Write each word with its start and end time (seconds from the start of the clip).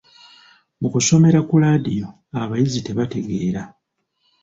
Mu 0.79 0.87
kusomera 0.93 1.39
ku 1.47 1.55
laadiyo 1.61 2.07
abayizi 2.41 2.79
tebategeera. 2.87 3.61